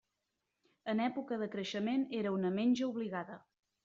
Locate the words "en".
0.93-1.01